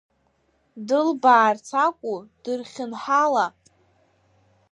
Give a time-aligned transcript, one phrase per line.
[0.87, 3.45] Дылбаарц акәу, дырхьынҳала?